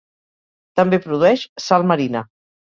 També 0.81 1.01
produeix 1.05 1.45
sal 1.69 1.89
marina. 1.95 2.27